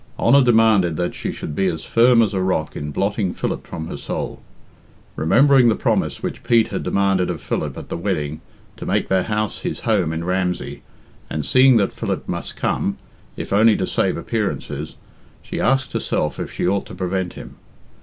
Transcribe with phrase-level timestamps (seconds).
[0.17, 3.85] Honour demanded that she should be as firm as a rock in blotting Philip from
[3.85, 4.41] her soul.
[5.15, 8.41] Remembering the promise which Pete had demanded of Philip at the wedding
[8.77, 10.81] to make their house his home in Ramsey,
[11.29, 12.97] and seeing that Philip must come,
[13.37, 14.95] if only to save appearances,
[15.43, 17.57] she asked herself if she ought to prevent him.